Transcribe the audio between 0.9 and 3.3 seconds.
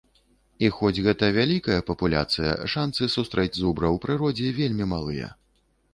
гэта вялікая папуляцыя, шанцы